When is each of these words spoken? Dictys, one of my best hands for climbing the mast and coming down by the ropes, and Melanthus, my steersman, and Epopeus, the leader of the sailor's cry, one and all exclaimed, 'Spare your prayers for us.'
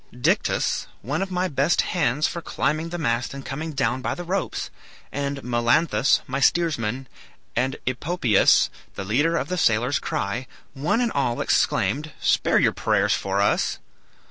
Dictys, 0.11 0.87
one 1.03 1.21
of 1.21 1.29
my 1.29 1.47
best 1.47 1.81
hands 1.81 2.25
for 2.27 2.41
climbing 2.41 2.89
the 2.89 2.97
mast 2.97 3.35
and 3.35 3.45
coming 3.45 3.71
down 3.71 4.01
by 4.01 4.15
the 4.15 4.23
ropes, 4.23 4.71
and 5.11 5.43
Melanthus, 5.43 6.21
my 6.25 6.39
steersman, 6.39 7.07
and 7.55 7.75
Epopeus, 7.85 8.71
the 8.95 9.05
leader 9.05 9.37
of 9.37 9.47
the 9.47 9.59
sailor's 9.59 9.99
cry, 9.99 10.47
one 10.73 11.01
and 11.01 11.11
all 11.11 11.39
exclaimed, 11.39 12.13
'Spare 12.19 12.57
your 12.57 12.73
prayers 12.73 13.13
for 13.13 13.41
us.' 13.41 13.77